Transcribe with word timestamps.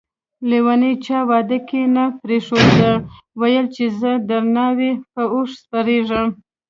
لیونی 0.49 0.93
چا 1.05 1.19
واده 1.29 1.57
کی 1.67 1.81
نه 1.95 2.03
پریښود 2.21 2.67
ده 2.79 2.93
ويل 3.39 3.65
چي 3.75 3.85
زه 3.99 4.11
دناوی 4.29 4.91
په 5.13 5.21
اوښ 5.33 5.49
سپریږم 5.63 6.27